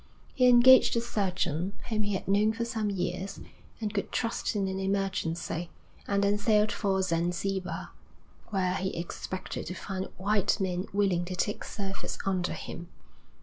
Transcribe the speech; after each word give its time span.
He 0.33 0.49
engaged 0.49 0.95
a 0.95 0.99
surgeon, 0.99 1.73
whom 1.89 2.01
he 2.01 2.15
had 2.15 2.27
known 2.27 2.53
for 2.53 2.65
some 2.65 2.89
years, 2.89 3.39
and 3.79 3.93
could 3.93 4.11
trust 4.11 4.55
in 4.55 4.67
an 4.67 4.79
emergency, 4.79 5.69
and 6.07 6.23
then 6.23 6.39
sailed 6.39 6.71
for 6.71 7.03
Zanzibar, 7.03 7.91
where 8.47 8.73
he 8.73 8.97
expected 8.97 9.67
to 9.67 9.75
find 9.75 10.07
white 10.17 10.59
men 10.59 10.87
willing 10.91 11.23
to 11.25 11.35
take 11.35 11.63
service 11.63 12.17
under 12.25 12.53
him. 12.53 12.87